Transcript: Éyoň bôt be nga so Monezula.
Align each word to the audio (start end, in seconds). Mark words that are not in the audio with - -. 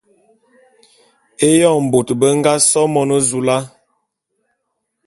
Éyoň 1.49 1.83
bôt 1.91 2.09
be 2.19 2.27
nga 2.37 2.53
so 2.69 2.81
Monezula. 2.93 3.57